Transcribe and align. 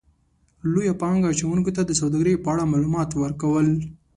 -لویو 0.67 0.99
پانګه 1.01 1.27
اچونکو 1.31 1.71
ته 1.75 1.81
د 1.85 1.91
سوداګرۍ 2.01 2.35
په 2.43 2.49
اړه 2.53 2.63
مالومات 2.71 3.09
ورکو 3.13 3.49
ل 3.65 3.67